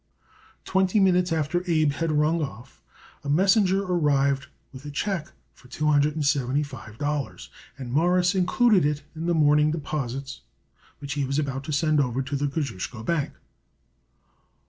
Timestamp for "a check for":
4.83-5.67